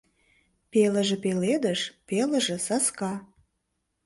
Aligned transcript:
Пелыже 0.71 1.17
пеледыш, 1.23 1.81
пелыже 2.07 2.57
саска. 2.65 3.13